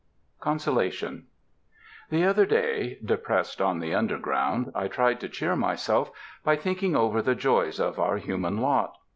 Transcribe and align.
CONSOLATION 0.39 1.27
The 2.09 2.23
other 2.25 2.47
day, 2.47 2.97
depressed 3.05 3.61
on 3.61 3.77
the 3.77 3.93
Underground, 3.93 4.71
I 4.73 4.87
tried 4.87 5.19
to 5.19 5.29
cheer 5.29 5.55
myself 5.55 6.09
by 6.43 6.55
thinking 6.55 6.95
over 6.95 7.21
the 7.21 7.35
joys 7.35 7.79
of 7.79 7.99
our 7.99 8.17
human 8.17 8.57
lot. 8.57 8.97